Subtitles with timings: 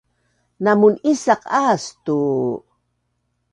[0.63, 2.17] Namun’isaq aas tu?